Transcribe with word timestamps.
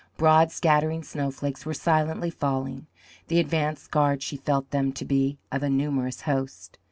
Broad 0.17 0.49
scattering 0.51 1.03
snowflakes 1.03 1.63
were 1.63 1.75
silently 1.75 2.31
falling; 2.31 2.87
the 3.27 3.39
advance 3.39 3.85
guard, 3.85 4.23
she 4.23 4.35
felt 4.35 4.71
them 4.71 4.91
to 4.93 5.05
be, 5.05 5.37
of 5.51 5.61
a 5.61 5.69
numerous 5.69 6.21
host. 6.21 6.79